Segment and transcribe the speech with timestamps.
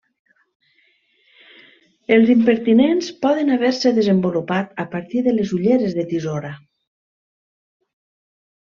[2.15, 6.57] Els impertinents poden haver-se desenvolupat a partir de les ulleres de tisora.